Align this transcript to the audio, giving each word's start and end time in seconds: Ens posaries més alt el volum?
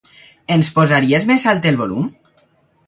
Ens 0.55 0.71
posaries 0.79 1.29
més 1.33 1.47
alt 1.53 1.69
el 1.75 1.81
volum? 1.85 2.11